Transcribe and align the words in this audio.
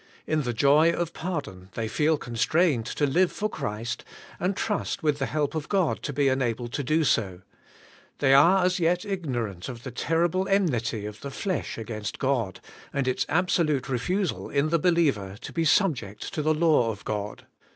In 0.25 0.41
the 0.41 0.51
joy 0.51 0.91
of 0.91 1.13
pardon, 1.13 1.69
they 1.75 1.87
feel 1.87 2.17
con 2.17 2.35
strained 2.35 2.87
to 2.87 3.05
live 3.05 3.31
for 3.31 3.47
Christ, 3.51 4.03
and 4.39 4.57
trust 4.57 5.03
with 5.03 5.19
the 5.19 5.27
help 5.27 5.53
of 5.53 5.69
God 5.69 6.01
to 6.01 6.11
be 6.11 6.27
enabled 6.27 6.73
to 6.73 6.83
do 6.83 7.03
so. 7.03 7.41
They 8.17 8.33
are 8.33 8.65
as 8.65 8.79
yet 8.79 9.05
ignorant 9.05 9.69
AND 9.69 9.77
NOT 9.85 9.85
IN 9.85 9.95
SELF." 9.95 9.95
215 9.95 9.95
of 9.95 9.95
the 9.95 10.01
terrible 10.01 10.47
enmity 10.47 11.05
of 11.05 11.21
the 11.21 11.29
flesh 11.29 11.77
against 11.77 12.17
God, 12.17 12.61
and 12.91 13.07
its 13.07 13.27
absolute 13.29 13.87
refusal 13.87 14.49
in 14.49 14.69
the 14.69 14.79
believer 14.79 15.37
to 15.39 15.53
be 15.53 15.65
subject 15.65 16.33
to 16.33 16.41
the 16.41 16.55
law 16.55 16.89
of 16.89 17.05
God. 17.05 17.45